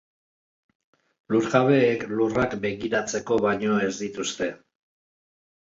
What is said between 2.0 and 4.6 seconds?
lurrak begiratzeko baino ez dituzte.